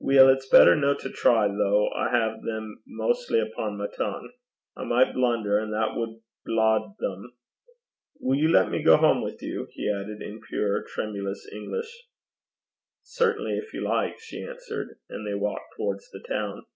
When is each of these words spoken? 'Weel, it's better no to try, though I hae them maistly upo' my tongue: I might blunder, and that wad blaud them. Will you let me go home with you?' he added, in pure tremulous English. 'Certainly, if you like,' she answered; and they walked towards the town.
'Weel, 0.00 0.28
it's 0.30 0.48
better 0.48 0.74
no 0.74 0.92
to 0.96 1.08
try, 1.08 1.46
though 1.46 1.88
I 1.90 2.10
hae 2.10 2.40
them 2.44 2.82
maistly 2.84 3.40
upo' 3.40 3.70
my 3.70 3.86
tongue: 3.86 4.32
I 4.76 4.82
might 4.82 5.14
blunder, 5.14 5.56
and 5.60 5.72
that 5.72 5.94
wad 5.94 6.20
blaud 6.44 6.94
them. 6.98 7.32
Will 8.18 8.36
you 8.36 8.48
let 8.48 8.70
me 8.72 8.82
go 8.82 8.96
home 8.96 9.22
with 9.22 9.40
you?' 9.40 9.68
he 9.70 9.88
added, 9.88 10.20
in 10.20 10.40
pure 10.40 10.82
tremulous 10.82 11.48
English. 11.52 11.96
'Certainly, 13.04 13.58
if 13.58 13.72
you 13.72 13.82
like,' 13.82 14.18
she 14.18 14.42
answered; 14.42 14.96
and 15.08 15.24
they 15.24 15.36
walked 15.36 15.76
towards 15.76 16.10
the 16.10 16.24
town. 16.28 16.66